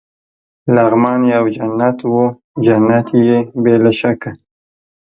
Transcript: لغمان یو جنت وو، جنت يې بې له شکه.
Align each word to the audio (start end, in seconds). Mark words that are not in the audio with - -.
لغمان 0.75 1.21
یو 1.33 1.45
جنت 1.55 1.97
وو، 2.11 2.25
جنت 2.63 3.07
يې 3.25 3.37
بې 3.63 3.75
له 3.83 3.91
شکه. 3.99 4.31